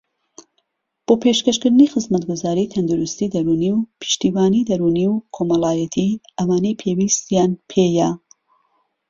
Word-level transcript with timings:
بۆ 1.05 1.13
پێشكەشكردنی 1.23 1.91
خزمەتگوزاری 1.93 2.71
تەندروستی 2.73 3.31
دەروونی 3.33 3.69
و 3.73 3.85
پشتیوانی 3.99 4.67
دەروونی 4.69 5.05
و 5.11 5.15
كۆمەڵایەتی 5.35 6.19
ئەوانەی 6.37 6.79
پێویستیان 6.81 7.51
پێیە 7.69 8.09